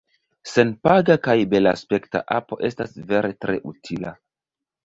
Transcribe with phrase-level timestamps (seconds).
[0.51, 4.19] Senpaga kaj belaspekta apo estas vere tre utila.